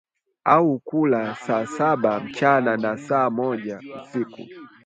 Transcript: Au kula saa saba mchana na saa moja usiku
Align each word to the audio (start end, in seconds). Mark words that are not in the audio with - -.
Au 0.45 0.79
kula 0.79 1.35
saa 1.35 1.65
saba 1.65 2.19
mchana 2.19 2.77
na 2.77 2.97
saa 2.97 3.29
moja 3.29 3.81
usiku 4.03 4.47